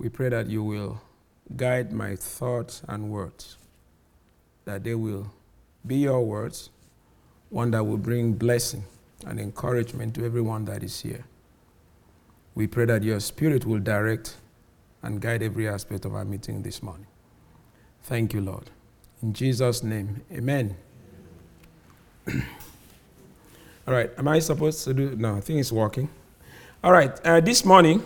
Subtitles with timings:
[0.00, 0.98] we pray that you will
[1.54, 3.58] guide my thoughts and words,
[4.64, 5.30] that they will
[5.86, 6.70] be your words,
[7.50, 8.82] one that will bring blessing
[9.26, 11.26] and encouragement to everyone that is here.
[12.54, 14.36] We pray that your spirit will direct
[15.02, 17.06] and guide every aspect of our meeting this morning.
[18.04, 18.70] Thank you, Lord.
[19.22, 20.76] In Jesus' name, amen.
[23.86, 25.14] All right, am I supposed to do?
[25.14, 26.08] No, I think it's working.
[26.82, 28.02] All right, uh, this morning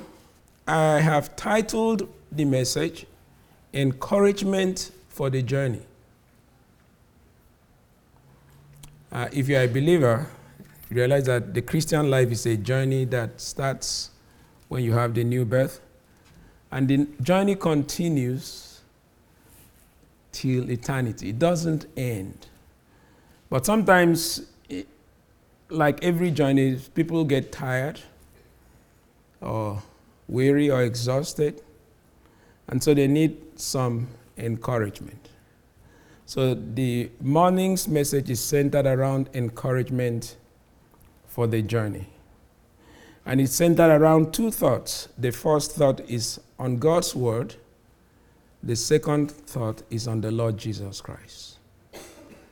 [0.66, 3.06] I have titled the message
[3.74, 5.82] Encouragement for the Journey.
[9.12, 10.26] Uh, if you are a believer,
[10.88, 14.10] you realize that the Christian life is a journey that starts
[14.68, 15.80] when you have the new birth,
[16.72, 18.80] and the journey continues
[20.32, 21.28] till eternity.
[21.28, 22.46] It doesn't end.
[23.50, 24.50] But sometimes,
[25.68, 28.00] like every journey, people get tired
[29.40, 29.82] or
[30.28, 31.62] weary or exhausted,
[32.68, 35.28] and so they need some encouragement.
[36.26, 40.36] So the morning's message is centered around encouragement
[41.26, 42.08] for the journey.
[43.26, 45.08] And it's centered around two thoughts.
[45.18, 47.56] The first thought is on God's word,
[48.62, 51.58] the second thought is on the Lord Jesus Christ.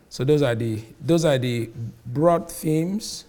[0.08, 1.70] So those are the those are the
[2.04, 3.24] broad themes.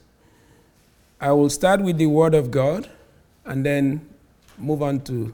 [1.21, 2.89] I will start with the word of God
[3.45, 4.05] and then
[4.57, 5.33] move on to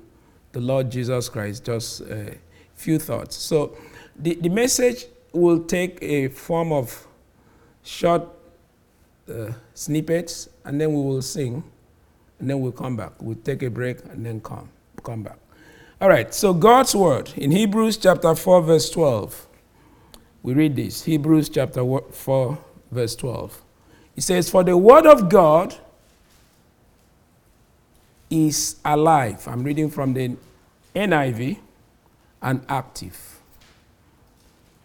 [0.52, 2.38] the Lord Jesus Christ, just a
[2.74, 3.36] few thoughts.
[3.36, 3.78] So
[4.16, 7.08] the, the message will take a form of
[7.84, 8.28] short
[9.30, 11.64] uh, snippets and then we will sing
[12.40, 13.14] and then we'll come back.
[13.22, 14.70] We'll take a break and then come,
[15.04, 15.38] come back.
[16.02, 19.48] All right, so God's word in Hebrews chapter 4, verse 12.
[20.42, 22.58] We read this Hebrews chapter 4,
[22.92, 23.62] verse 12.
[24.16, 25.76] It says, For the word of God
[28.30, 29.48] is alive.
[29.48, 30.36] I'm reading from the
[30.96, 31.58] NIV
[32.42, 33.40] and active.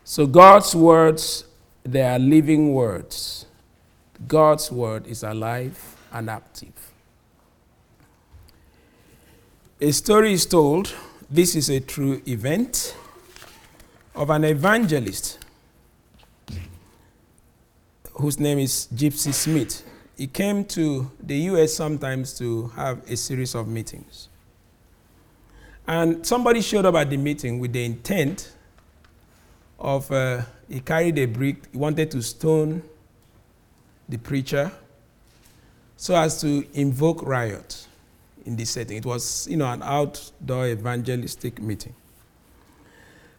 [0.04, 1.44] So God's words,
[1.82, 3.46] they are living words.
[4.26, 6.92] God's word is alive and active.
[9.80, 10.94] A story is told,
[11.30, 12.96] this is a true event,
[14.14, 15.38] of an evangelist
[18.12, 19.82] whose name is Gypsy Smith.
[20.16, 24.28] He came to the US sometimes to have a series of meetings.
[25.86, 28.52] And somebody showed up at the meeting with the intent
[29.78, 32.82] of, uh, he carried a brick, he wanted to stone
[34.08, 34.72] the preacher
[35.96, 37.86] so as to invoke riot
[38.46, 38.96] in this setting.
[38.96, 41.94] It was, you know, an outdoor evangelistic meeting.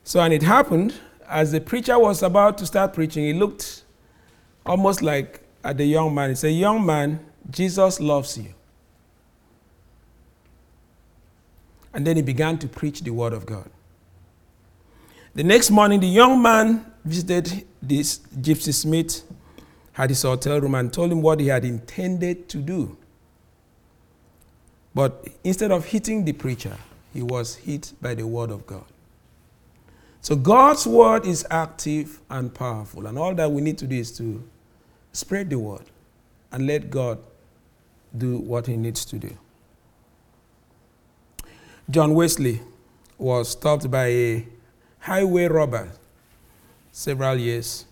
[0.03, 0.93] So, and it happened
[1.27, 3.83] as the preacher was about to start preaching, he looked
[4.65, 6.29] almost like at the young man.
[6.29, 8.53] He said, Young man, Jesus loves you.
[11.93, 13.69] And then he began to preach the word of God.
[15.33, 19.23] The next morning, the young man visited this Gypsy Smith,
[19.93, 22.97] had his hotel room, and told him what he had intended to do.
[24.93, 26.77] But instead of hitting the preacher,
[27.13, 28.85] he was hit by the word of God.
[30.21, 34.15] So God's word is active and powerful, and all that we need to do is
[34.17, 34.43] to
[35.15, 35.83] spread the word
[36.51, 37.19] and let God
[38.15, 39.35] do what he needs to do.
[41.89, 42.61] John Wesley
[43.17, 44.47] was stopped by a
[44.99, 45.89] highway robber
[46.91, 47.85] several years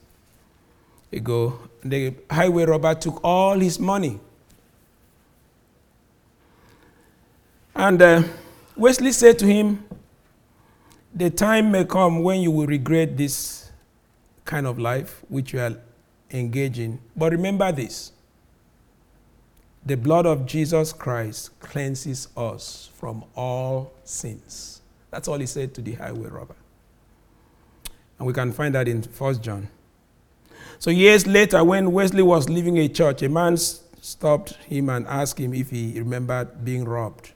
[1.12, 1.60] ago.
[1.84, 4.20] The highway robber took all his money.
[7.76, 8.24] And uh,
[8.76, 9.84] Wesley said to him,
[11.14, 13.72] The time may come when you will regret this
[14.46, 15.76] kind of life which you are
[16.34, 17.00] engaging.
[17.16, 18.12] But remember this
[19.86, 24.82] the blood of Jesus Christ cleanses us from all sins.
[25.12, 26.56] That's all he said to the highway robber.
[28.18, 29.68] And we can find that in 1 John.
[30.80, 35.40] So, years later, when Wesley was leaving a church, a man stopped him and asked
[35.40, 37.32] him if he remembered being robbed.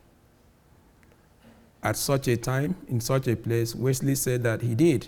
[1.83, 5.07] At such a time, in such a place, Wesley said that he did.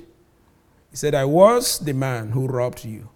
[0.91, 3.09] He said, I was the man who robbed you.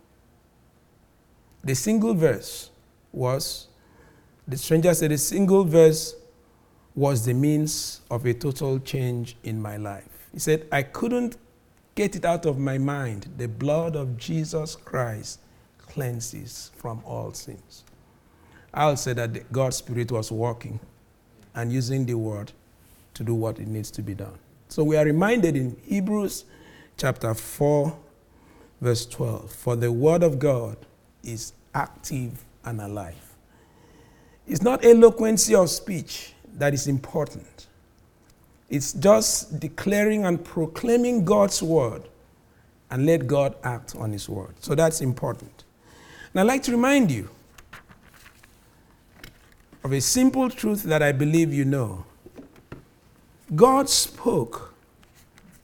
[1.63, 2.69] The single verse
[3.11, 3.67] was
[4.47, 6.15] the stranger said, a single verse
[6.95, 10.27] was the means of a total change in my life.
[10.33, 11.37] He said, I couldn't
[11.95, 13.27] get it out of my mind.
[13.37, 15.39] The blood of Jesus Christ
[15.77, 17.83] cleanses from all sins.
[18.73, 20.79] I'll say that God's Spirit was working
[21.55, 22.51] and using the word
[23.13, 24.37] to do what it needs to be done.
[24.69, 26.45] So we are reminded in Hebrews
[26.97, 27.95] chapter 4,
[28.81, 30.77] verse 12 For the word of God
[31.23, 33.33] is active and alive
[34.47, 37.67] it's not eloquency of speech that is important.
[38.69, 42.03] It's just declaring and proclaiming God's word
[42.89, 44.53] and let God act on his word.
[44.59, 45.63] So that's important.
[46.31, 47.29] And I'd like to remind you
[49.83, 52.05] of a simple truth that I believe you know.
[53.55, 54.73] God spoke,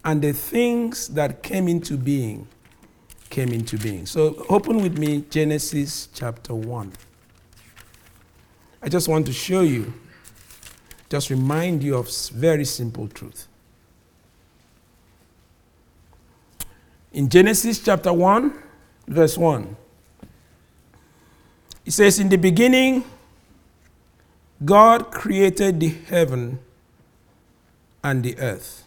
[0.06, 2.48] and the things that came into being
[3.30, 4.06] came into being.
[4.06, 6.92] So open with me Genesis chapter 1.
[8.82, 9.94] I just want to show you,
[11.10, 13.48] just remind you of very simple truth.
[17.12, 18.54] In Genesis chapter 1,
[19.08, 19.76] verse 1,
[21.86, 23.04] it says, In the beginning,
[24.64, 26.60] God created the heaven
[28.04, 28.84] and the earth.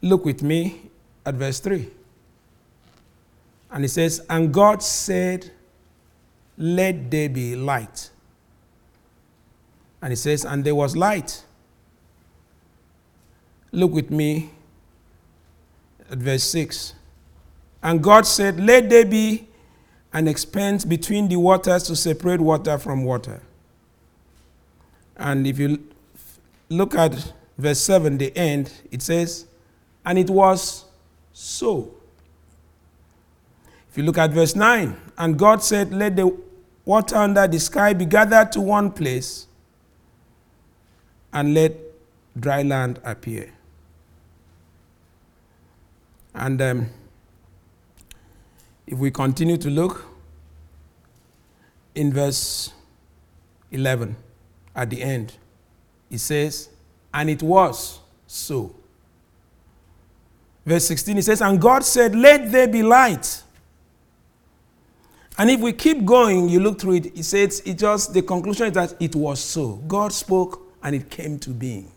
[0.00, 0.90] Look with me
[1.28, 1.88] at verse 3.
[3.70, 5.50] And it says, And God said,
[6.56, 8.10] Let there be light.
[10.00, 11.44] And it says, And there was light.
[13.70, 14.50] Look with me
[16.10, 16.94] at verse 6.
[17.82, 19.46] And God said, Let there be
[20.14, 23.42] an expanse between the waters to separate water from water.
[25.18, 25.86] And if you
[26.70, 29.46] look at verse 7, the end, it says,
[30.06, 30.87] And it was
[31.38, 31.94] so.
[33.88, 36.36] If you look at verse 9, and God said, Let the
[36.84, 39.46] water under the sky be gathered to one place,
[41.32, 41.76] and let
[42.38, 43.52] dry land appear.
[46.34, 46.86] And um,
[48.88, 50.06] if we continue to look
[51.94, 52.72] in verse
[53.70, 54.16] 11
[54.74, 55.34] at the end,
[56.10, 56.68] it says,
[57.14, 58.74] And it was so.
[60.68, 63.42] Verse 16, it says, And God said, Let there be light.
[65.38, 68.66] And if we keep going, you look through it, it says, it just, the conclusion
[68.66, 69.76] is that it was so.
[69.86, 71.90] God spoke and it came to being.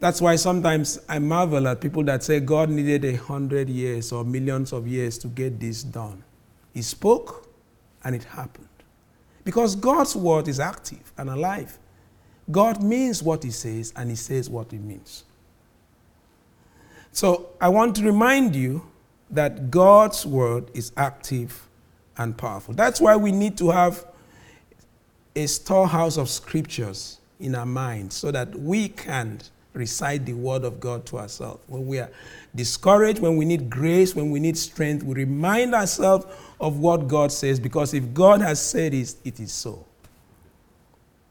[0.00, 4.24] That's why sometimes I marvel at people that say God needed a hundred years or
[4.24, 6.24] millions of years to get this done.
[6.74, 7.48] He spoke
[8.02, 8.66] and it happened.
[9.44, 11.78] Because God's word is active and alive.
[12.50, 15.24] God means what he says and he says what he means.
[17.12, 18.82] So I want to remind you
[19.30, 21.68] that God's word is active
[22.16, 22.74] and powerful.
[22.74, 24.04] That's why we need to have
[25.34, 29.40] a storehouse of scriptures in our minds so that we can
[29.74, 31.62] recite the word of God to ourselves.
[31.66, 32.10] When we are
[32.54, 36.26] discouraged, when we need grace, when we need strength, we remind ourselves
[36.60, 39.84] of what God says because if God has said it, it is so.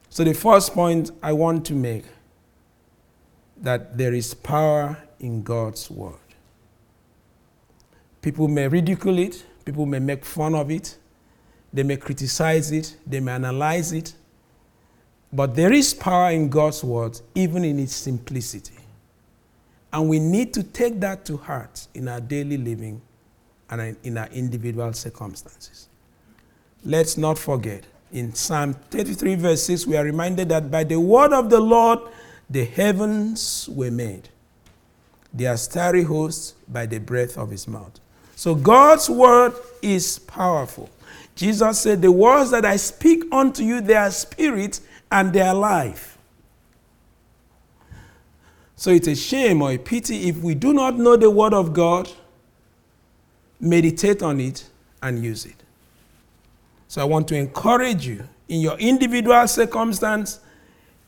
[0.09, 2.05] So the first point I want to make
[3.57, 6.15] that there is power in God's word.
[8.21, 10.97] People may ridicule it, people may make fun of it,
[11.73, 14.13] they may criticize it, they may analyze it,
[15.33, 18.75] but there is power in God's word, even in its simplicity.
[19.94, 23.01] And we need to take that to heart in our daily living
[23.69, 25.88] and in our individual circumstances.
[26.83, 31.31] Let's not forget, in Psalm 33, verse 6, we are reminded that by the word
[31.31, 32.00] of the Lord
[32.50, 34.27] the heavens were made,
[35.33, 37.99] their starry hosts by the breath of his mouth.
[38.35, 40.89] So God's word is powerful.
[41.35, 44.79] Jesus said, The words that I speak unto you, they are spirit
[45.11, 46.17] and they are life.
[48.75, 51.71] So it's a shame or a pity if we do not know the Word of
[51.71, 52.09] God,
[53.59, 54.67] meditate on it,
[55.03, 55.61] and use it.
[56.88, 60.39] So I want to encourage you in your individual circumstance,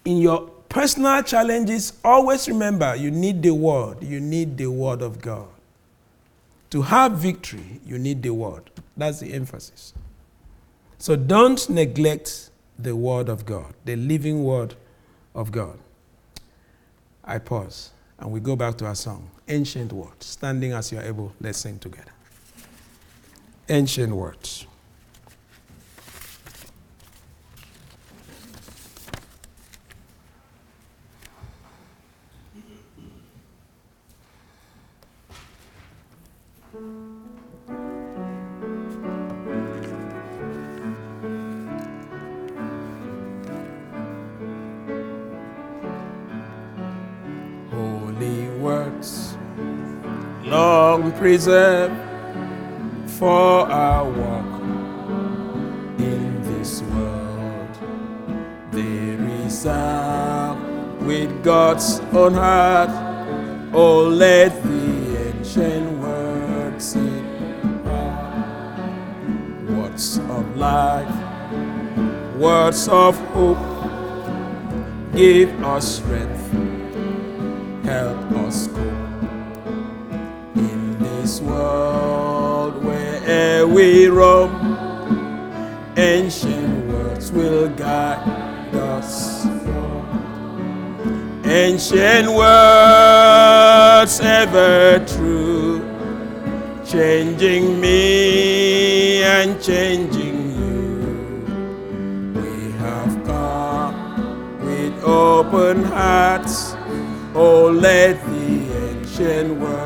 [0.06, 4.03] in your personal challenges, always remember you need the Word.
[4.03, 5.48] You need the Word of God.
[6.72, 8.72] To have victory, you need the Word.
[8.98, 9.94] That's the emphasis.
[10.98, 12.50] So don't neglect
[12.80, 14.74] the Word of God, the living Word
[15.36, 15.77] of God.
[17.24, 20.25] I pause and we go back to our song, Ancient Words.
[20.25, 22.12] Standing as you're able, let's sing together.
[23.70, 24.65] Ancient Words.
[50.54, 51.96] Long preserved
[53.20, 54.62] for our walk
[55.98, 57.74] in this world.
[58.72, 62.92] They resound with God's own heart.
[63.74, 64.90] Oh, let the
[65.30, 67.26] ancient words sing
[69.76, 71.16] words of life,
[72.38, 73.66] words of hope,
[75.16, 76.33] give us strength,
[83.74, 84.52] we roam.
[85.96, 89.46] Ancient words will guide us.
[91.46, 95.82] Ancient words ever true,
[96.84, 101.44] changing me and changing you.
[102.34, 106.75] We have come with open hearts.
[107.36, 108.54] Oh, let the
[108.88, 109.83] ancient words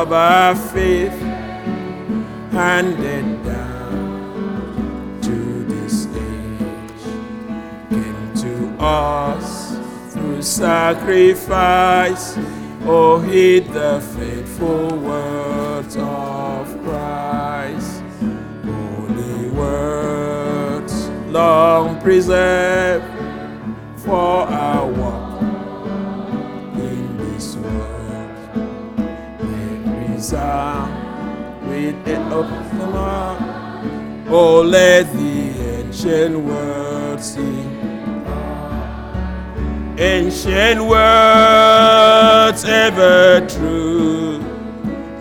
[0.00, 1.12] of our faith
[2.52, 7.04] handed down to this age
[7.90, 9.76] came to us
[10.10, 12.38] through sacrifice.
[12.86, 18.02] Oh, heed the faithful words of Christ.
[18.64, 23.04] Holy words, long preserved
[23.98, 24.89] for our
[30.30, 32.70] Resound with the open.
[34.28, 37.66] Oh, let the ancient words sing.
[39.98, 44.38] Ancient words ever true,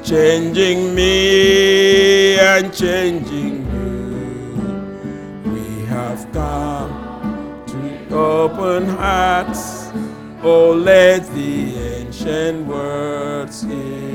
[0.04, 5.52] changing me and changing you.
[5.52, 9.90] We have come to open hearts.
[10.44, 14.09] Oh, let the ancient words impart.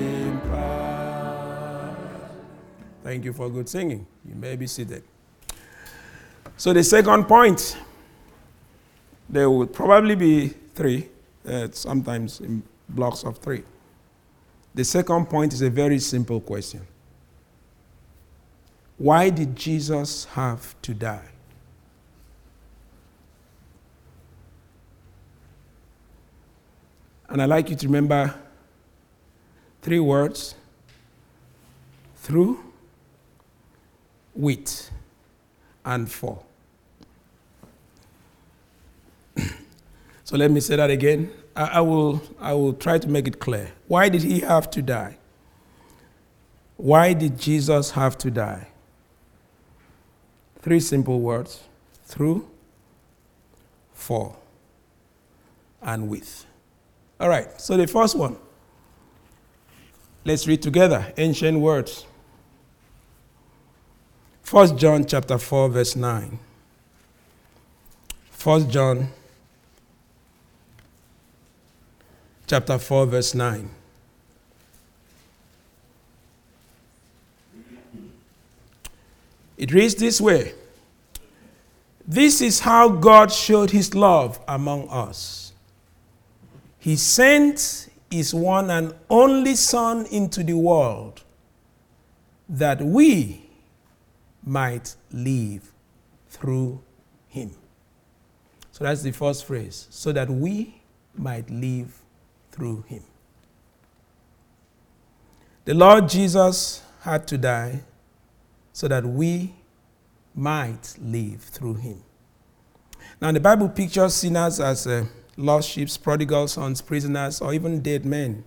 [3.14, 4.04] Thank you for good singing.
[4.28, 5.04] You may be seated.
[6.56, 7.76] So, the second point,
[9.28, 11.10] there would probably be three,
[11.46, 13.62] uh, sometimes in blocks of three.
[14.74, 16.80] The second point is a very simple question
[18.98, 21.28] Why did Jesus have to die?
[27.28, 28.34] And I'd like you to remember
[29.82, 30.56] three words
[32.16, 32.73] through,
[34.34, 34.90] with,
[35.84, 36.42] and for.
[40.24, 41.30] so let me say that again.
[41.56, 43.72] I, I, will, I will try to make it clear.
[43.88, 45.18] Why did he have to die?
[46.76, 48.68] Why did Jesus have to die?
[50.60, 51.62] Three simple words
[52.04, 52.48] through,
[53.92, 54.36] for,
[55.82, 56.46] and with.
[57.20, 58.36] All right, so the first one.
[60.24, 62.06] Let's read together ancient words.
[64.50, 66.38] 1 John chapter 4 verse 9.
[68.42, 69.08] 1 John
[72.46, 73.70] chapter 4 verse 9.
[79.56, 80.52] It reads this way.
[82.06, 85.54] This is how God showed his love among us.
[86.78, 91.22] He sent his one and only Son into the world
[92.46, 93.43] that we
[94.44, 95.72] might live
[96.28, 96.82] through
[97.28, 97.50] him.
[98.70, 99.86] So that's the first phrase.
[99.90, 100.82] So that we
[101.14, 101.96] might live
[102.50, 103.02] through him.
[105.64, 107.82] The Lord Jesus had to die
[108.72, 109.54] so that we
[110.34, 112.02] might live through him.
[113.20, 118.04] Now, the Bible pictures sinners as uh, lost sheep, prodigal sons, prisoners, or even dead
[118.04, 118.44] men.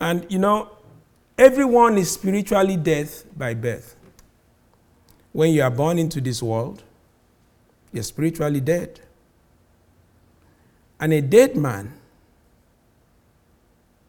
[0.00, 0.70] And you know,
[1.38, 3.96] everyone is spiritually dead by birth.
[5.34, 6.84] When you are born into this world,
[7.92, 9.00] you're spiritually dead.
[11.00, 11.92] And a dead man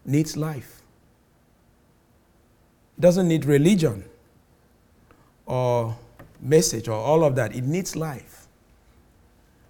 [0.05, 0.83] needs life.
[2.95, 4.05] It doesn't need religion
[5.47, 5.97] or
[6.39, 7.55] message or all of that.
[7.55, 8.45] It needs life.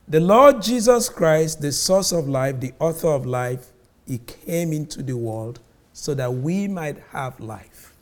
[0.10, 3.68] The Lord Jesus Christ, the source of life, the author of life,
[4.06, 5.62] he came into the world
[5.94, 7.94] so that we might have life.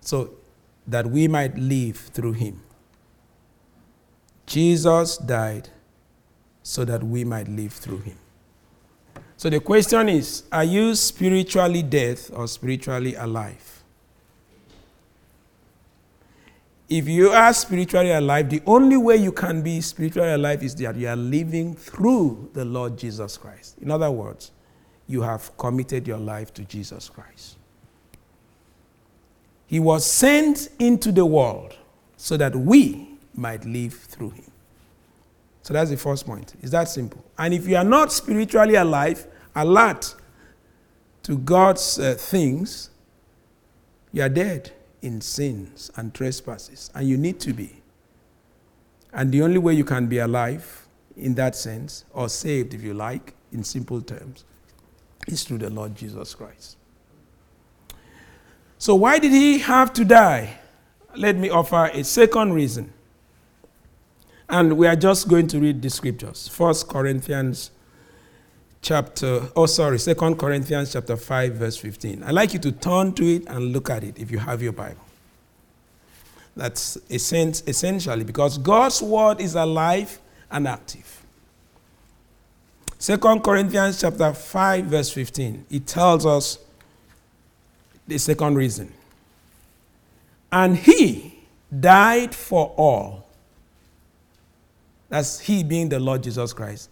[0.00, 0.30] So
[0.88, 2.62] that we might live through him.
[4.46, 5.68] Jesus died
[6.62, 8.16] so that we might live through him.
[9.36, 13.82] So the question is are you spiritually dead or spiritually alive?
[16.88, 20.96] If you are spiritually alive, the only way you can be spiritually alive is that
[20.96, 23.76] you are living through the Lord Jesus Christ.
[23.82, 24.52] In other words,
[25.06, 27.57] you have committed your life to Jesus Christ.
[29.68, 31.76] He was sent into the world
[32.16, 34.50] so that we might live through him.
[35.62, 36.54] So that's the first point.
[36.60, 37.24] It's that simple.
[37.38, 40.16] And if you are not spiritually alive, alert
[41.22, 42.90] to God's uh, things,
[44.12, 44.72] you are dead.
[45.02, 47.82] in sins and trespasses, and you need to be.
[49.12, 52.94] And the only way you can be alive in that sense, or saved if you
[52.94, 54.44] like, in simple terms,
[55.26, 56.76] is through the Lord Jesus Christ.
[58.78, 60.58] So, why did he have to die?
[61.16, 62.92] Let me offer a second reason.
[64.48, 66.48] And we are just going to read the scriptures.
[66.48, 67.72] First Corinthians
[68.80, 72.22] chapter, oh sorry, Second Corinthians chapter 5, verse 15.
[72.22, 74.72] I'd like you to turn to it and look at it if you have your
[74.72, 75.04] Bible.
[76.56, 80.18] That's essentially because God's word is alive
[80.50, 81.24] and active.
[82.98, 85.66] Second Corinthians chapter 5, verse 15.
[85.70, 86.58] It tells us
[88.08, 88.92] the second reason.
[90.50, 91.44] And he
[91.78, 93.28] died for all.
[95.08, 96.90] That's he being the Lord Jesus Christ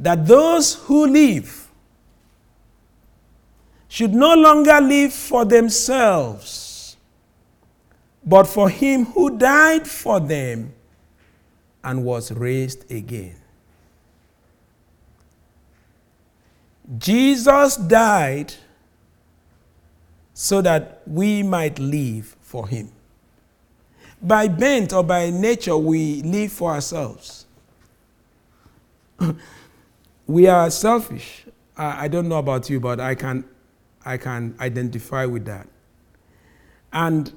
[0.00, 1.68] that those who live
[3.88, 6.96] should no longer live for themselves,
[8.24, 10.72] but for him who died for them
[11.84, 13.36] and was raised again.
[16.98, 18.54] Jesus died
[20.40, 22.90] so that we might live for him.
[24.22, 27.44] By bent or by nature, we live for ourselves.
[30.26, 31.44] we are selfish.
[31.76, 33.44] I, I don't know about you, but I can,
[34.02, 35.68] I can identify with that.
[36.90, 37.34] And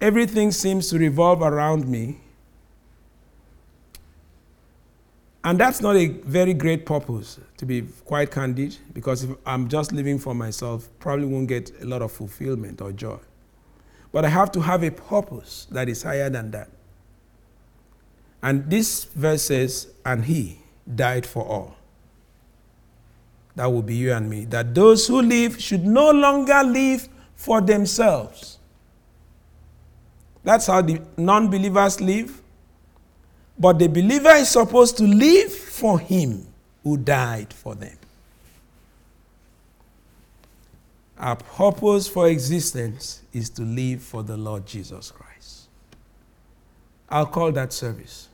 [0.00, 2.20] everything seems to revolve around me.
[5.46, 9.92] And that's not a very great purpose, to be quite candid, because if I'm just
[9.92, 13.18] living for myself, probably won't get a lot of fulfillment or joy.
[14.10, 16.68] But I have to have a purpose that is higher than that.
[18.42, 20.58] And this verse says, and he
[20.92, 21.76] died for all
[23.54, 27.60] that will be you and me, that those who live should no longer live for
[27.60, 28.58] themselves.
[30.42, 32.42] That's how the non believers live.
[33.58, 36.46] But the believer is supposed to live for him
[36.82, 37.96] who died for them.
[41.18, 45.68] Our purpose for existence is to live for the Lord Jesus Christ.
[47.08, 48.28] I'll call that service.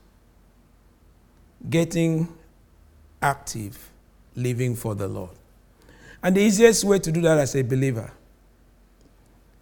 [1.70, 2.28] Getting
[3.20, 3.90] active
[4.34, 5.30] living for the Lord.
[6.22, 8.10] And the easiest way to do that as a believer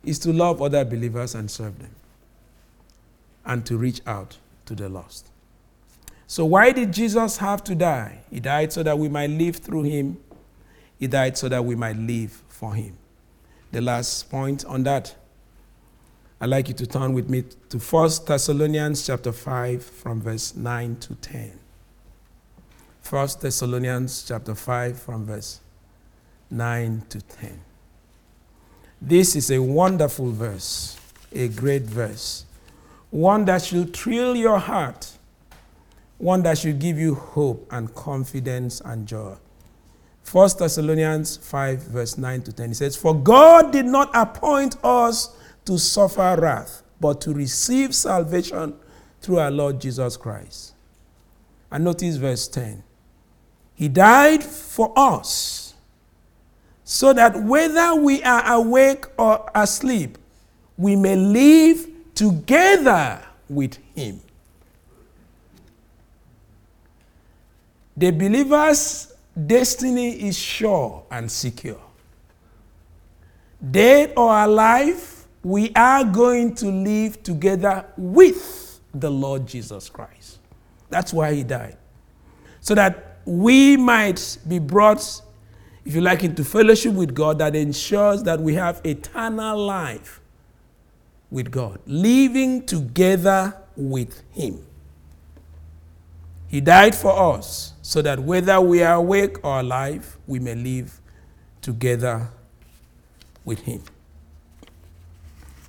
[0.05, 1.94] is to love other believers and serve them
[3.44, 5.30] and to reach out to the lost.
[6.31, 8.21] So, why did Jesus have to die?
[8.31, 10.16] He died so that we might live through him,
[10.97, 12.97] he died so that we might live for him.
[13.73, 15.12] The last point on that,
[16.40, 20.97] I'd like you to turn with me to 1 Thessalonians chapter 5 from verse 9
[21.01, 21.59] to 10.
[23.09, 25.59] 1 Thessalonians chapter 5 from verse
[26.49, 27.61] 9 to 10.
[29.03, 30.97] This is a wonderful verse,
[31.33, 32.45] a great verse,
[33.11, 35.16] one that should thrill your heart,
[36.20, 39.35] one that should give you hope and confidence and joy.
[40.30, 42.70] 1 Thessalonians 5, verse 9 to 10.
[42.70, 48.74] It says, For God did not appoint us to suffer wrath, but to receive salvation
[49.22, 50.74] through our Lord Jesus Christ.
[51.70, 52.83] And notice verse 10.
[53.74, 55.74] He died for us
[56.85, 60.18] so that whether we are awake or asleep,
[60.76, 64.20] we may live together with Him.
[68.00, 69.12] The believer's
[69.46, 71.82] destiny is sure and secure.
[73.70, 80.38] Dead or alive, we are going to live together with the Lord Jesus Christ.
[80.88, 81.76] That's why He died.
[82.60, 85.20] So that we might be brought,
[85.84, 90.22] if you like, into fellowship with God that ensures that we have eternal life
[91.30, 94.64] with God, living together with Him.
[96.50, 101.00] He died for us so that whether we are awake or alive, we may live
[101.62, 102.28] together
[103.44, 103.84] with Him.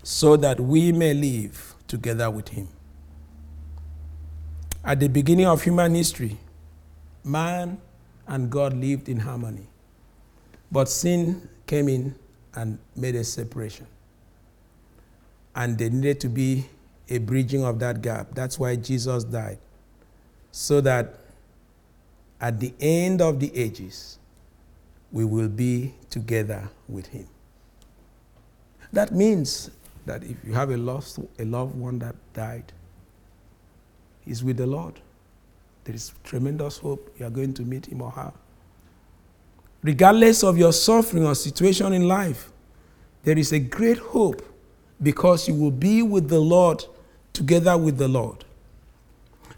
[0.01, 2.67] So that we may live together with Him.
[4.83, 6.39] At the beginning of human history,
[7.23, 7.79] man
[8.27, 9.67] and God lived in harmony.
[10.71, 12.15] But sin came in
[12.55, 13.85] and made a separation.
[15.55, 16.65] And there needed to be
[17.07, 18.33] a bridging of that gap.
[18.33, 19.59] That's why Jesus died.
[20.51, 21.15] So that
[22.39, 24.19] at the end of the ages,
[25.11, 27.27] we will be together with Him.
[28.93, 29.71] That means
[30.05, 32.71] that if you have a, lost, a loved one that died,
[34.21, 34.99] he's with the Lord.
[35.83, 38.33] There is tremendous hope you are going to meet him or her.
[39.83, 42.51] Regardless of your suffering or situation in life,
[43.23, 44.43] there is a great hope
[45.01, 46.83] because you will be with the Lord
[47.33, 48.45] together with the Lord.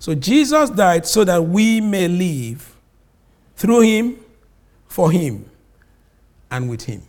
[0.04, 2.76] So Jesus died so that we may live
[3.56, 4.18] through him,
[4.86, 5.50] for him,
[6.52, 7.04] and with him.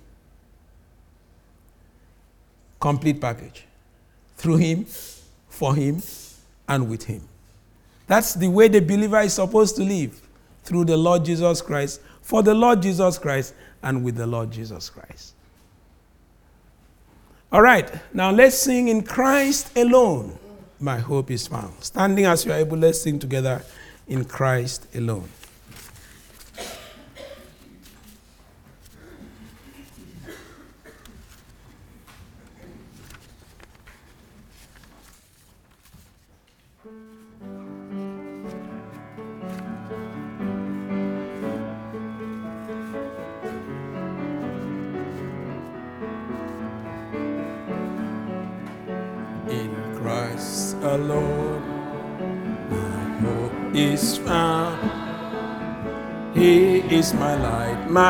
[2.78, 3.64] Complete package.
[4.36, 4.84] Through him,
[5.48, 6.04] for him,
[6.68, 7.22] and with him.
[8.06, 10.22] That's the way the believer is supposed to live
[10.62, 14.88] through the Lord Jesus Christ, for the Lord Jesus Christ, and with the Lord Jesus
[14.88, 15.34] Christ.
[17.50, 20.38] All right, now let's sing in Christ alone.
[20.84, 21.82] My hope is found.
[21.82, 23.64] Standing as you are able, let's sing together
[24.06, 25.30] in Christ alone.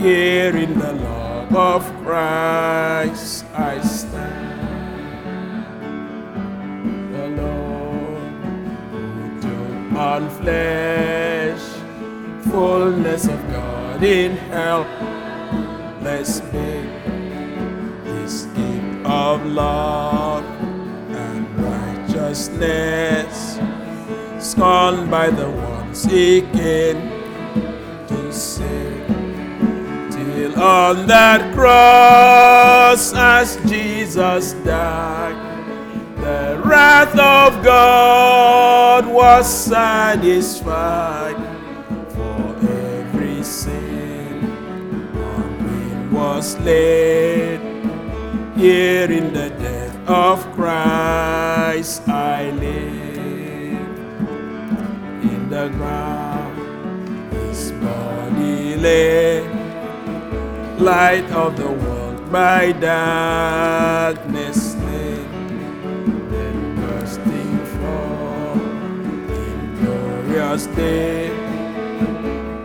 [0.00, 4.58] Here in the love of Christ I stand.
[7.14, 8.22] The Lord
[8.92, 11.60] who took on flesh,
[12.50, 14.86] fullness of God in help,
[16.02, 16.80] let's be
[19.04, 20.44] of love
[21.10, 23.58] and righteousness,
[24.38, 27.19] scorned by the one seeking
[30.60, 35.34] on that cross, as Jesus died,
[36.16, 41.36] the wrath of God was satisfied
[42.10, 44.44] for every sin.
[45.16, 47.60] On him was laid
[48.56, 52.06] here in the death of Christ.
[52.06, 53.00] I live.
[55.22, 59.59] In the ground, his body lay,
[60.80, 65.28] light of the world by darkness laid,
[66.30, 71.30] then bursting forth in glorious day,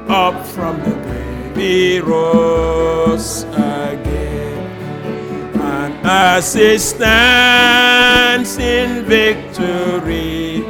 [0.08, 4.25] up from the grave he rose again
[6.08, 10.63] as he stands in victory.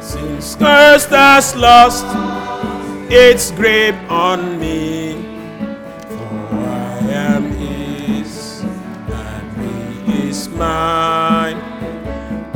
[0.00, 2.04] Since cursed has lost
[3.10, 5.09] its grip on me,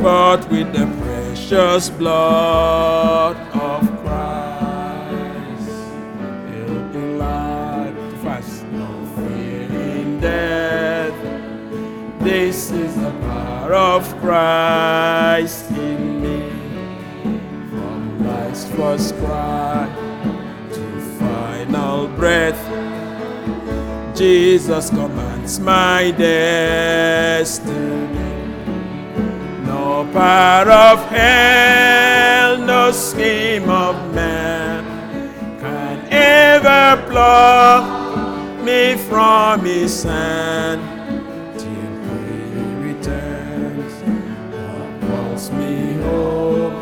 [0.05, 5.71] but with the precious blood of Christ.
[6.51, 11.17] He'll be life fast, no fear in death.
[12.19, 16.51] This is the power of Christ in me.
[17.71, 19.89] From life's first cry
[20.71, 20.85] to
[21.17, 22.61] final breath,
[24.15, 27.85] Jesus commands my destiny.
[29.95, 34.83] No power of hell, no scheme of man
[35.61, 40.81] can ever pluck me from his hand.
[41.57, 43.93] Till he returns,
[44.51, 46.75] what calls me home.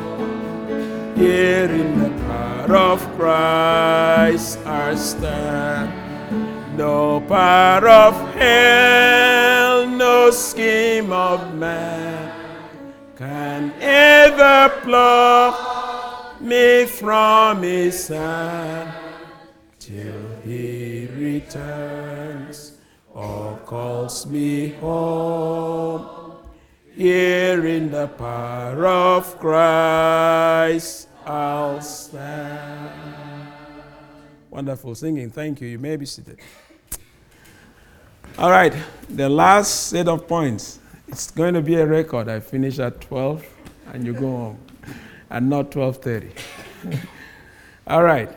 [1.16, 5.94] Here in the power of Christ I stand.
[6.76, 12.33] No power of hell, no scheme of man
[13.24, 18.92] can ever pluck me from his hand
[19.80, 22.78] till he returns
[23.14, 26.34] or calls me home.
[26.96, 32.92] Here in the power of Christ I'll stand.
[34.50, 35.30] Wonderful singing.
[35.30, 35.70] Thank you.
[35.70, 36.40] You may be seated.
[38.38, 38.74] All right,
[39.10, 40.80] the last set of points.
[41.14, 42.28] It's going to be a record.
[42.28, 43.46] I finish at 12
[43.94, 44.58] and you go home,
[45.30, 46.32] and not 12:30.
[47.88, 48.36] All right.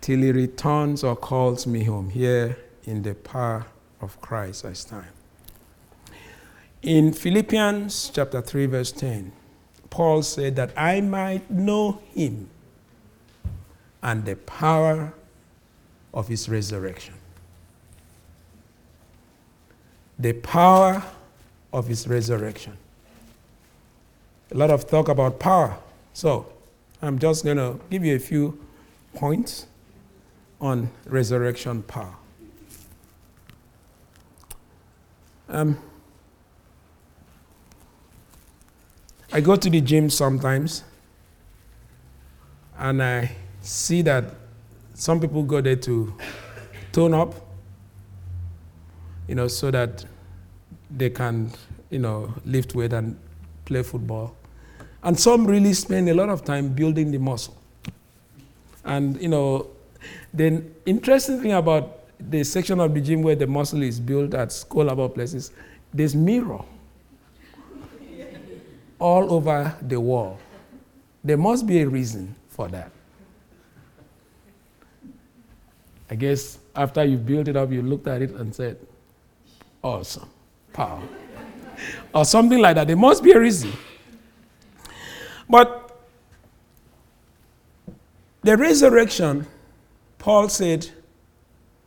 [0.00, 2.10] till he returns or calls me home.
[2.10, 3.66] Here in the power
[4.00, 5.06] of Christ I stand.
[6.82, 9.32] In Philippians chapter 3, verse 10,
[9.90, 12.48] Paul said that I might know him
[14.04, 15.14] and the power
[16.12, 17.14] of his resurrection.
[20.16, 21.02] The power
[21.74, 22.78] of his resurrection.
[24.52, 25.76] A lot of talk about power.
[26.12, 26.46] So,
[27.02, 28.58] I'm just going to give you a few
[29.12, 29.66] points
[30.60, 32.14] on resurrection power.
[35.48, 35.78] Um,
[39.32, 40.84] I go to the gym sometimes
[42.78, 44.24] and I see that
[44.94, 46.14] some people go there to
[46.92, 47.34] tone up,
[49.26, 50.04] you know, so that
[50.96, 51.50] they can,
[51.90, 53.18] you know, lift weight and
[53.64, 54.36] play football.
[55.02, 57.56] And some really spend a lot of time building the muscle.
[58.84, 59.68] And, you know,
[60.32, 64.48] the interesting thing about the section of the gym where the muscle is built at
[64.48, 65.50] scholable places,
[65.92, 66.64] there's mirror
[68.98, 70.38] all over the wall.
[71.22, 72.90] There must be a reason for that.
[76.10, 78.76] I guess after you built it up, you looked at it and said,
[79.82, 80.28] awesome,
[80.74, 81.00] power.
[82.14, 82.86] or something like that.
[82.86, 83.72] There must be a reason.
[85.48, 85.98] But
[88.42, 89.46] the resurrection,
[90.18, 90.90] Paul said,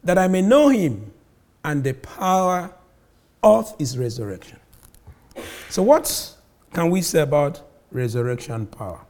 [0.04, 1.12] that I may know him
[1.64, 2.74] and the power
[3.44, 4.60] of his resurrection.
[5.70, 6.36] So, what
[6.74, 9.02] can we say about resurrection power?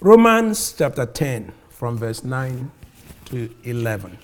[0.00, 2.70] Romans chapter 10, from verse 9
[3.26, 4.18] to 11.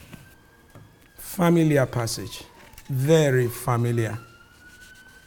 [1.36, 2.44] Familiar passage,
[2.88, 4.18] very familiar,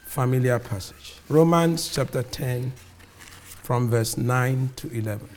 [0.08, 1.18] familiar passage.
[1.30, 2.74] Romans chapter 10,
[3.62, 5.30] from verse 9 to 11.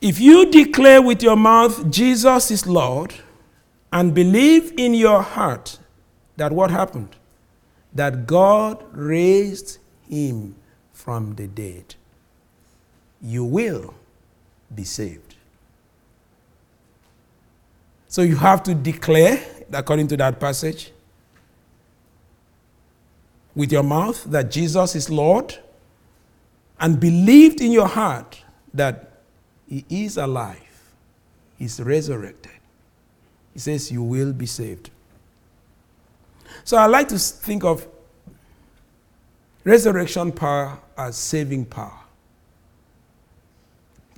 [0.00, 3.12] If you declare with your mouth Jesus is Lord
[3.92, 5.80] and believe in your heart
[6.36, 7.16] that what happened?
[7.92, 10.54] That God raised him
[10.92, 11.96] from the dead,
[13.20, 13.94] you will
[14.72, 15.34] be saved.
[18.08, 19.38] So you have to declare,
[19.72, 20.92] according to that passage,
[23.54, 25.58] with your mouth that Jesus is Lord
[26.80, 28.42] and believed in your heart
[28.72, 29.20] that
[29.68, 30.56] he is alive,
[31.58, 32.52] he's resurrected.
[33.52, 34.90] He says, You will be saved.
[36.64, 37.86] So I like to think of
[39.64, 41.98] resurrection power as saving power.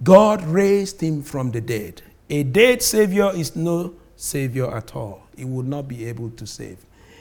[0.02, 2.02] God raised him from the dead.
[2.30, 5.26] A dead Savior is no Savior at all.
[5.36, 6.78] He would not be able to save.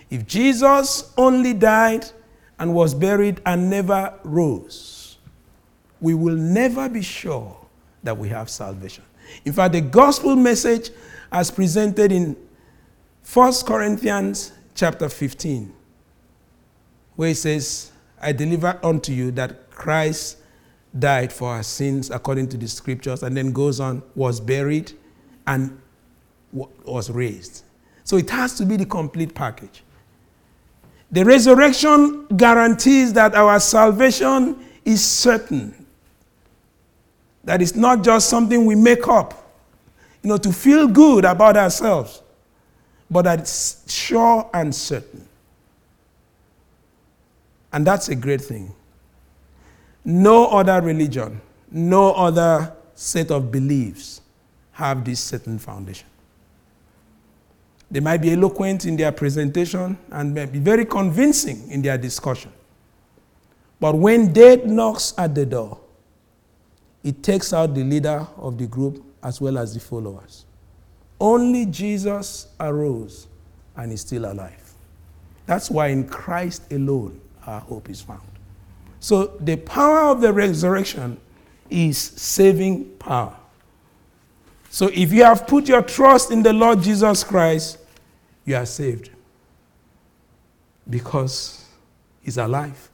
[0.10, 2.06] If Jesus only died
[2.60, 5.17] and was buried and never rose,
[6.00, 7.58] we will never be sure
[8.04, 9.04] that we have salvation.
[9.45, 10.91] In fact, the gospel message
[11.32, 12.36] as presented in
[13.34, 15.74] 1 Corinthians chapter 15,
[17.15, 17.91] where it says,
[18.22, 20.38] I deliver unto you that Christ
[20.98, 24.93] died for our sins according to the scriptures, and then goes on, was buried,
[25.50, 25.82] and
[26.52, 27.64] was raised.
[28.04, 29.84] So it has to be the complete package.
[31.12, 35.76] The resurrection guarantees that our salvation is certain
[37.44, 39.52] that it's not just something we make up,
[40.22, 42.22] you know, to feel good about ourselves,
[43.10, 45.28] but that it's sure and certain.
[47.74, 48.72] And that's a great thing.
[50.06, 54.22] No other religion, no other set of beliefs
[54.80, 56.08] have this certain foundation.
[57.92, 62.54] They might be eloquent in their presentation and may be very convincing in their discussion.
[63.80, 65.80] But when death knocks at the door,
[67.04, 70.46] it takes out the leader of the group as well as the followers.
[71.20, 73.28] Only Jesus arose
[73.76, 74.74] and is still alive.
[75.46, 78.22] That's why in Christ alone our hope is found.
[79.02, 81.20] So the power of the resurrection
[81.70, 83.36] is saving power.
[84.70, 87.80] So if you have put your trust in the Lord Jesus Christ,
[88.46, 89.10] you are saved
[90.90, 91.66] because
[92.22, 92.90] he's alive.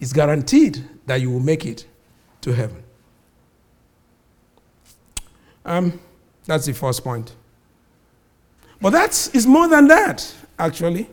[0.00, 1.86] It's guaranteed that you will make it
[2.42, 2.82] to heaven.
[5.64, 5.98] Um,
[6.44, 7.34] that's the first point.
[8.80, 11.08] But that is more than that, actually.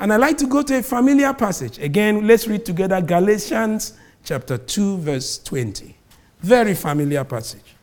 [0.00, 1.78] And I like to go to a familiar passage.
[1.78, 5.94] Again, let's read together Galatians chapter 2, verse 20.
[6.40, 7.76] Very familiar passage.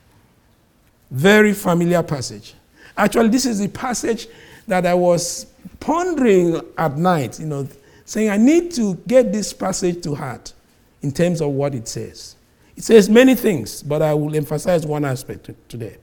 [1.12, 2.54] Very familiar passage.
[2.98, 4.28] Actually, this is the passage
[4.68, 5.48] that I was
[5.80, 7.68] pondering at night, you know,
[8.06, 10.54] saying I need to get this passage to heart
[11.02, 12.36] in terms of what it says.
[12.76, 15.98] It says many things, but I will emphasize one aspect today.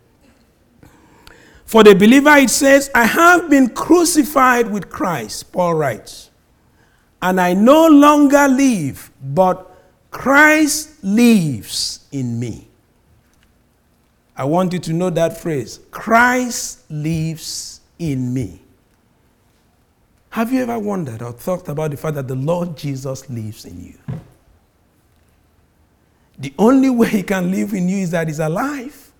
[1.65, 6.31] For the believer, it says, I have been crucified with Christ, Paul writes,
[7.21, 9.69] and I no longer live, but
[10.11, 12.69] Christ lives in me.
[14.43, 18.61] I want you to know that phrase Christ lives in me.
[20.31, 23.85] Have you ever wondered or thought about the fact that the Lord Jesus lives in
[23.85, 24.21] you?
[26.37, 29.13] The only way he can live in you is that he's alive.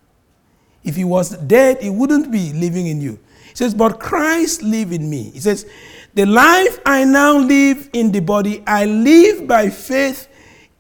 [0.83, 3.17] If he was dead, he wouldn't be living in you.
[3.49, 5.31] He says, But Christ live in me.
[5.31, 5.71] He says,
[6.15, 10.27] The life I now live in the body, I live by faith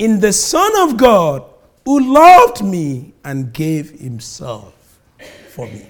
[0.00, 1.51] in the Son of God
[1.84, 4.98] who loved me and gave himself
[5.48, 5.86] for me.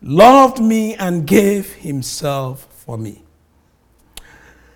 [0.00, 3.22] Loved me and gave himself for me.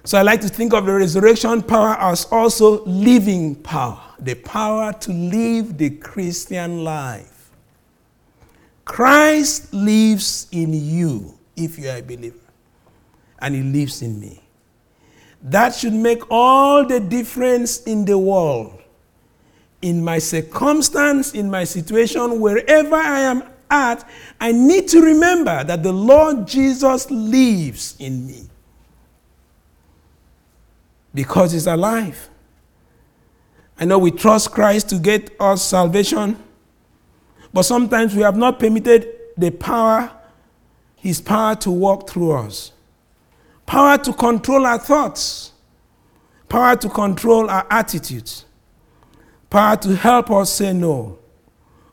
[0.05, 4.93] So I like to think of the resurrection power as also living power, the power
[4.93, 7.51] to live the Christian life.
[8.85, 12.37] Christ lives in you if you are a believer,
[13.39, 14.43] and he lives in me.
[15.41, 18.82] That should make all the difference in the world.
[19.83, 24.09] In my circumstance, in my situation, wherever I am at,
[24.41, 28.45] I need to remember that the Lord Jesus lives in me.
[31.13, 32.31] Because He's alive.
[33.79, 36.41] I know we trust Christ to get us salvation,
[37.53, 40.11] but sometimes we have not permitted the power,
[40.97, 42.73] His power to walk through us.
[43.67, 45.53] Power to control our thoughts,
[46.49, 48.45] power to control our attitudes,
[49.53, 51.19] power to help us say no,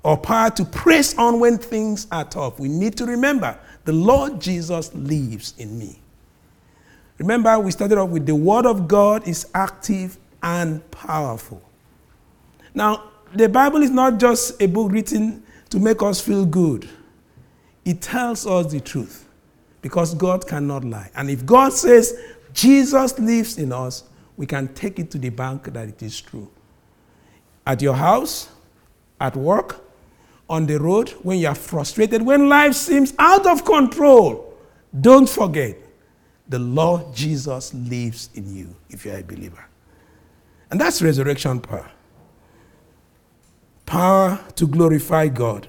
[0.01, 2.57] or power to press on when things are tough.
[2.57, 5.99] We need to remember the Lord Jesus lives in me.
[7.17, 11.61] Remember, we started off with the Word of God is active and powerful.
[12.73, 16.87] Now, the Bible is not just a book written to make us feel good,
[17.83, 19.27] it tells us the truth
[19.81, 21.11] because God cannot lie.
[21.13, 22.17] And if God says
[22.53, 24.05] Jesus lives in us,
[24.37, 26.49] we can take it to the bank that it is true.
[27.69, 28.49] At your house,
[29.21, 29.86] at work,
[30.49, 34.58] on the road, when you are frustrated, when life seems out of control,
[34.99, 35.77] don't forget
[36.47, 39.63] the Lord Jesus lives in you if you are a believer.
[40.71, 41.91] And that's resurrection power.
[43.86, 45.67] Power to glorify God.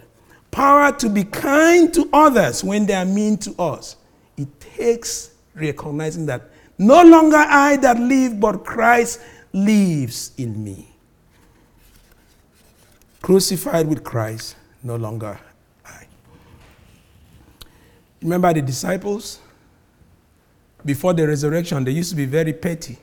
[0.51, 3.97] Power to be kind to others when they are mean to us
[4.41, 9.21] it takes recognizing that no longer I that live, but Christ
[9.53, 10.90] lives in me.
[13.23, 15.39] Crucified with Christ, no longer
[15.85, 16.07] I.
[18.23, 19.41] Remember the disciples?
[20.85, 22.99] Before the resurrection, they used to be very petty.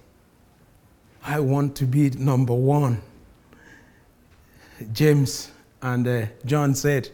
[1.24, 3.02] I want to be number one.
[4.92, 5.52] James
[5.82, 7.10] and uh, John said,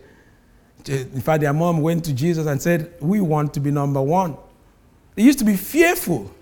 [0.88, 4.38] in fact, their mom went to Jesus and said, We want to be number one.
[5.16, 6.34] They used to be fearful.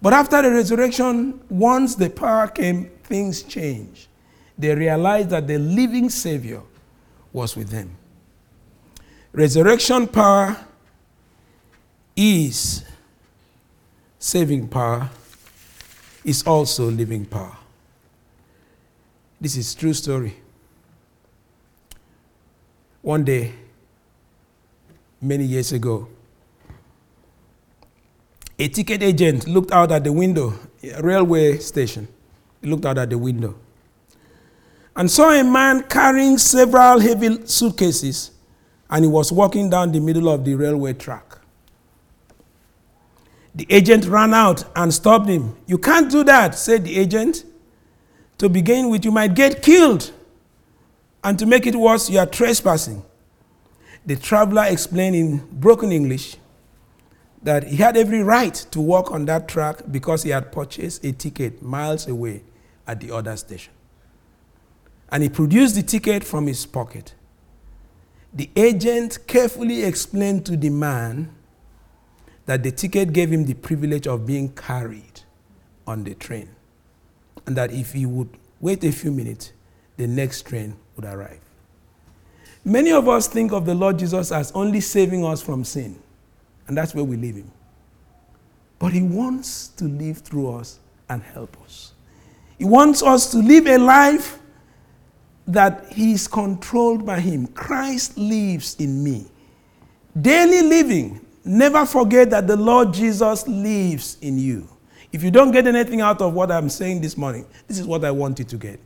[0.00, 4.08] But after the resurrection, once the power came, things changed.
[4.56, 6.62] They realized that the living Savior
[7.32, 7.96] was with them.
[9.32, 10.56] Resurrection power
[12.16, 12.84] is
[14.18, 15.10] saving power,
[16.24, 17.56] is also living power.
[19.40, 20.36] This is true story.
[23.02, 23.52] One day,
[25.20, 26.08] many years ago,
[28.56, 30.54] a ticket agent looked out at the window,
[31.00, 32.06] railway station.
[32.62, 33.56] He looked out at the window
[34.96, 38.30] and saw a man carrying several heavy suitcases,
[38.88, 41.38] and he was walking down the middle of the railway track.
[43.54, 45.56] The agent ran out and stopped him.
[45.66, 47.44] You can't do that, said the agent.
[48.38, 50.12] To begin with, you might get killed.
[51.22, 53.04] And to make it worse, you are trespassing.
[54.04, 56.36] The traveler explained in broken English
[57.42, 61.12] that he had every right to walk on that track because he had purchased a
[61.12, 62.42] ticket miles away
[62.86, 63.73] at the other station.
[65.14, 67.14] And he produced the ticket from his pocket.
[68.32, 71.32] The agent carefully explained to the man
[72.46, 75.20] that the ticket gave him the privilege of being carried
[75.86, 76.48] on the train.
[77.46, 78.28] And that if he would
[78.60, 79.52] wait a few minutes,
[79.98, 81.38] the next train would arrive.
[82.64, 85.96] Many of us think of the Lord Jesus as only saving us from sin,
[86.66, 87.52] and that's where we leave him.
[88.80, 91.92] But he wants to live through us and help us.
[92.58, 94.40] He wants us to live a life
[95.46, 97.46] that he is controlled by him.
[97.48, 99.26] Christ lives in me.
[100.20, 104.68] Daily living, never forget that the Lord Jesus lives in you.
[105.12, 108.04] If you don't get anything out of what I'm saying this morning, this is what
[108.04, 108.80] I want you to get.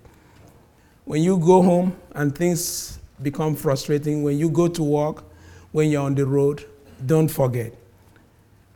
[1.08, 5.24] when you go home and things become frustrating, when you go to work,
[5.72, 6.66] when you're on the road,
[7.06, 7.72] don't forget.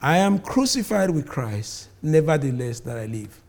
[0.01, 3.42] I am crucified with Christ, nevertheless that I live.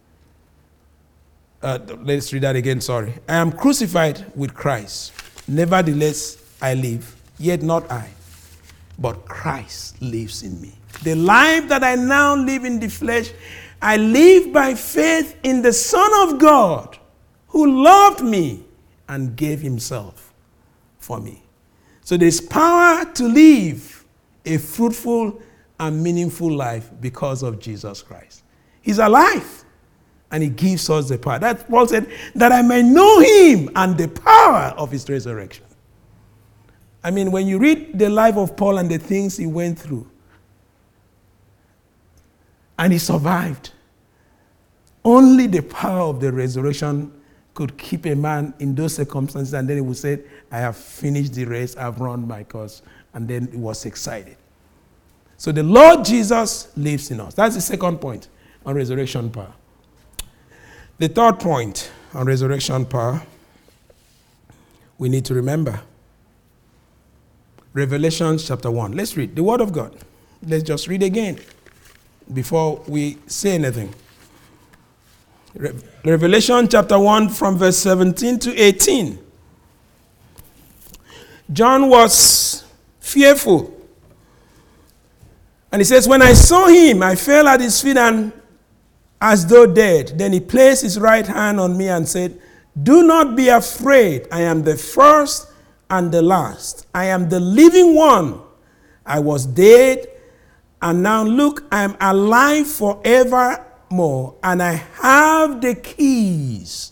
[1.63, 3.13] Uh, let's read that again, sorry.
[3.29, 5.13] I am crucified with Christ,
[5.47, 8.09] nevertheless I live, yet not I,
[8.99, 10.73] but Christ lives in me.
[11.03, 13.31] The life that I now live in the flesh,
[13.81, 16.97] I live by faith in the Son of God
[17.47, 18.65] who loved me
[19.07, 20.33] and gave himself
[20.97, 21.43] for me.
[22.03, 24.03] So there's power to live
[24.45, 25.41] a fruitful
[25.79, 28.43] and meaningful life because of Jesus Christ.
[28.81, 29.62] He's alive
[30.33, 31.37] and he gives us the power.
[31.37, 35.63] That Paul said, that I may know him and the power of his resurrection.
[37.03, 40.09] I mean, when you read the life of Paul and the things he went through,
[42.79, 43.71] and he survived,
[45.05, 47.13] only the power of the resurrection
[47.53, 49.53] could keep a man in those circumstances.
[49.53, 50.21] And then he would say,
[50.51, 52.81] I have finished the race, I've run my course.
[53.13, 54.37] And then he was excited.
[55.37, 57.35] So the Lord Jesus lives in us.
[57.35, 58.29] That's the second point
[58.65, 59.53] on resurrection power.
[61.03, 63.21] The third point on resurrection power,
[64.97, 65.81] we need to remember
[67.73, 68.93] Revelation chapter 1.
[68.93, 69.93] Let's read the Word of God.
[70.47, 71.41] Let's just read again
[72.31, 73.93] before we say anything.
[76.05, 79.19] Revelation chapter 1 from verse 17 to 18.
[81.51, 82.63] John was
[83.01, 83.77] fearful.
[85.69, 88.31] And he says, When I saw him, I fell at his feet and
[89.23, 90.11] as though dead.
[90.17, 92.37] Then he placed his right hand on me and said,
[92.83, 94.27] Do not be afraid.
[94.29, 95.47] I am the first
[95.89, 96.85] and the last.
[96.93, 98.41] I am the living one.
[99.05, 100.07] I was dead,
[100.81, 106.91] and now look, I am alive forevermore, and I have the keys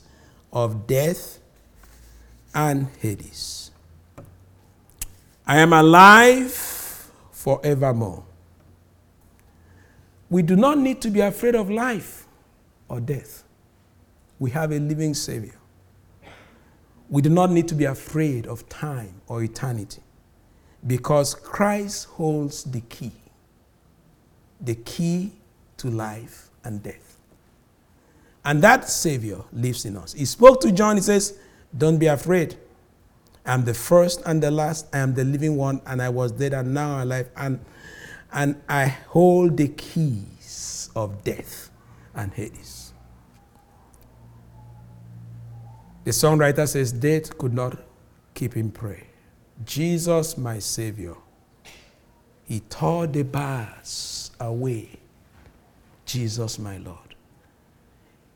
[0.53, 1.39] of death
[2.53, 3.71] and Hades.
[5.45, 6.53] I am alive
[7.32, 8.23] forevermore.
[10.29, 12.20] We do not need to be afraid of life
[12.91, 13.43] or death.
[14.37, 15.55] We have a living Savior.
[17.09, 20.01] We do not need to be afraid of time or eternity
[20.85, 23.13] because Christ holds the key
[24.63, 25.31] the key
[25.77, 27.17] to life and death.
[28.45, 30.13] And that Savior lives in us.
[30.13, 31.37] He spoke to John, he says,
[31.75, 32.57] Don't be afraid.
[33.45, 34.87] I am the first and the last.
[34.93, 37.29] I am the living one, and I was dead and now I'm alive.
[37.35, 37.59] And,
[38.31, 41.71] and I hold the keys of death
[42.13, 42.80] and Hades.
[46.04, 47.78] The songwriter says, Death could not
[48.34, 49.08] keep him prey.
[49.66, 51.16] Jesus, my Savior,
[52.45, 54.99] he tore the bars away
[56.06, 56.97] Jesus my Lord.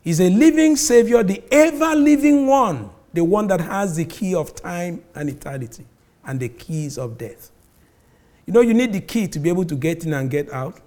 [0.02, 4.54] He's a living Savior, the ever living one, the one that has the key of
[4.54, 5.84] time and eternity
[6.24, 7.50] and the keys of death.
[8.46, 10.80] You know, you need the key to be able to get in and get out,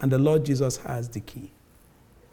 [0.00, 1.50] and the Lord Jesus has the key.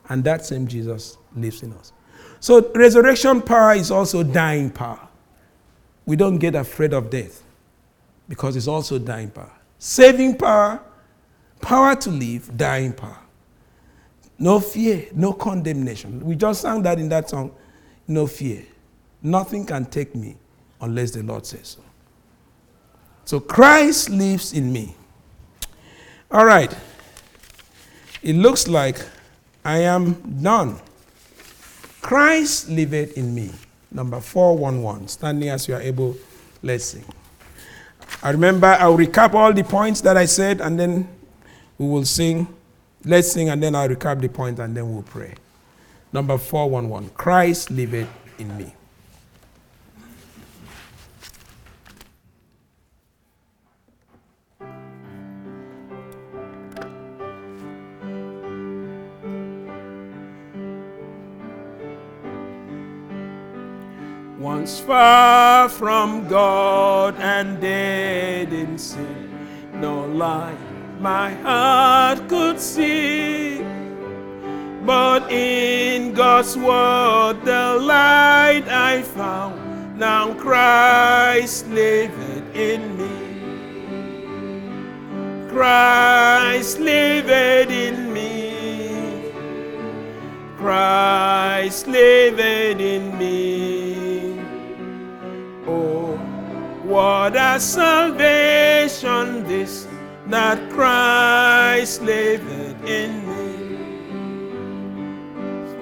[0.08, 1.92] And that same Jesus lives in us.
[2.40, 5.08] So, resurrection power is also dying power.
[6.06, 7.44] We don't get afraid of death
[8.28, 9.52] because it's also dying power.
[9.78, 10.82] Saving power,
[11.62, 13.20] power to live, dying power.
[14.38, 16.26] No fear, no condemnation.
[16.26, 17.52] We just sang that in that song.
[18.08, 18.64] No fear.
[19.22, 20.38] Nothing can take me
[20.80, 21.82] unless the Lord says so.
[23.26, 24.96] So Christ lives in me.
[26.32, 26.74] All right.
[28.24, 29.06] It looks like
[29.64, 30.80] I am done.
[32.02, 33.52] Christ liveth in me.
[33.92, 35.08] Number 411.
[35.08, 36.16] Standing as you are able,
[36.62, 37.06] let's sing.
[38.24, 41.08] I remember I'll recap all the points that I said and then
[41.78, 42.48] we will sing.
[43.06, 45.36] Let's sing and then I'll recap the point and then we'll pray.
[46.12, 48.74] Number 411 Christ liveth in me.
[64.40, 69.30] Once far from God and dead in sin,
[69.74, 70.58] no light
[71.02, 73.58] my heart could see.
[74.86, 83.10] But in God's word, the light I found, now Christ liveth in me.
[85.50, 89.34] Christ liveth in me.
[90.56, 93.79] Christ liveth in me.
[97.00, 99.88] What a salvation this
[100.28, 103.52] that Christ liveth in me.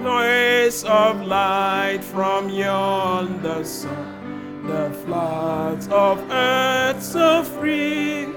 [0.04, 8.28] noise of light from yonder sun, the floods of earth so free.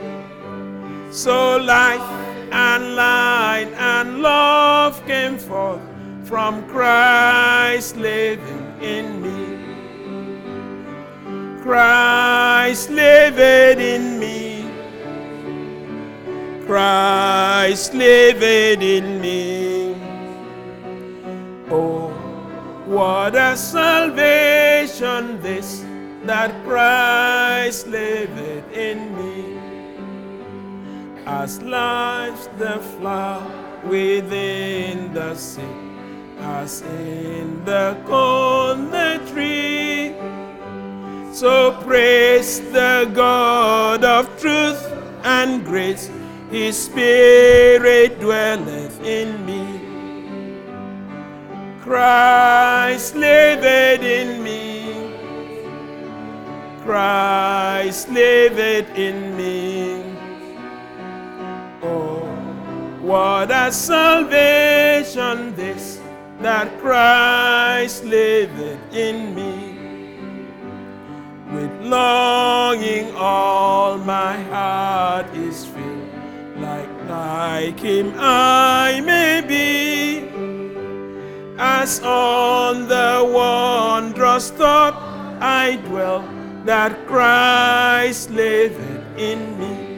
[1.11, 2.11] So life
[2.51, 5.85] and light and love came forth
[6.25, 9.60] from Christ living in me.
[11.71, 14.67] Christ living in me.
[16.67, 19.95] Christ living in me.
[21.71, 22.09] Oh,
[22.87, 25.85] what a salvation this
[26.25, 29.61] that Christ liveth in me.
[31.25, 35.63] As lives the flower within the sea,
[36.41, 40.17] as in the corn the tree.
[41.33, 44.85] So praise the God of truth
[45.23, 46.11] and grace,
[46.51, 49.81] His Spirit dwelleth in me.
[51.81, 55.15] Christ liveth in me.
[56.83, 60.03] Christ liveth in me.
[61.81, 62.27] Oh,
[63.01, 66.01] what a salvation this
[66.41, 69.70] that Christ liveth in me.
[71.53, 76.09] With longing all my heart is filled,
[76.57, 80.29] like like him I may be.
[81.59, 84.95] As on the wondrous thought
[85.41, 86.23] I dwell,
[86.65, 89.91] that Christ liveth in me.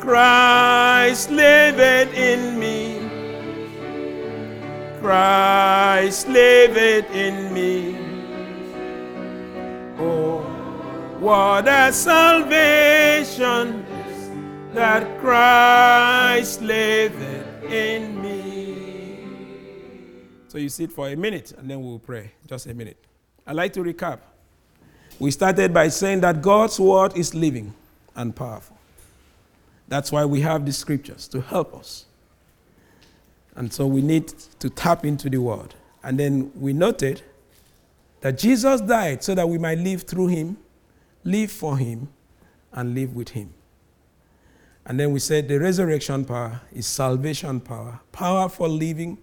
[0.00, 3.00] Christ liveth in me.
[5.00, 8.01] Christ liveth in me.
[10.02, 10.40] Oh,
[11.20, 13.86] what a salvation
[14.74, 18.78] that Christ liveth in me.
[20.48, 22.32] So you sit for a minute and then we'll pray.
[22.48, 22.96] Just a minute.
[23.46, 24.18] I'd like to recap.
[25.20, 27.72] We started by saying that God's word is living
[28.16, 28.76] and powerful.
[29.86, 32.06] That's why we have the scriptures to help us.
[33.54, 34.28] And so we need
[34.58, 35.74] to tap into the word.
[36.02, 37.22] And then we noted
[38.22, 40.56] that Jesus died so that we might live through him,
[41.24, 42.08] live for him,
[42.72, 43.52] and live with him.
[44.86, 49.18] And then we said the resurrection power is salvation power, power for living,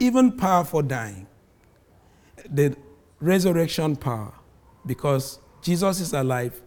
[0.00, 1.26] even power for dying.
[2.48, 2.76] The
[3.20, 4.32] resurrection power,
[4.84, 6.60] because Jesus is alive,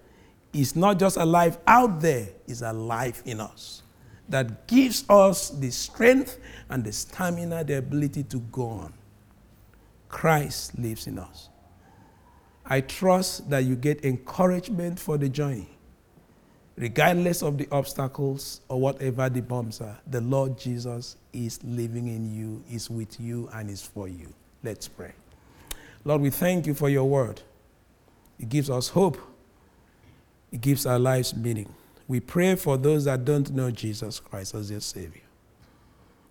[0.53, 3.83] is not just alive out there, is alive in us.
[4.27, 8.93] That gives us the strength and the stamina, the ability to go on.
[10.07, 11.48] Christ lives in us.
[12.69, 15.67] I trust that you get encouragement for the journey.
[16.77, 22.33] Regardless of the obstacles or whatever the bumps are, the Lord Jesus is living in
[22.33, 24.31] you, is with you, and is for you.
[24.63, 25.13] Let's pray.
[26.05, 27.41] Lord, we thank you for your word.
[28.39, 29.17] It gives us hope,
[30.51, 31.73] it gives our lives meaning.
[32.07, 35.21] We pray for those that don't know Jesus Christ as their Savior,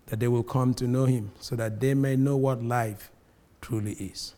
[0.07, 3.11] that they will come to know Him so that they may know what life
[3.61, 4.35] truly is.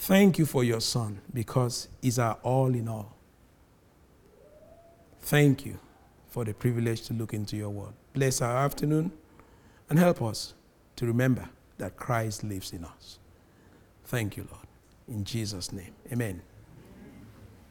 [0.00, 3.14] Thank you for your Son because He's our all in all.
[5.20, 5.78] Thank you
[6.30, 7.92] for the privilege to look into your word.
[8.14, 9.12] Bless our afternoon
[9.90, 10.54] and help us
[10.96, 13.18] to remember that Christ lives in us.
[14.06, 14.66] Thank you, Lord.
[15.06, 16.40] In Jesus' name, amen.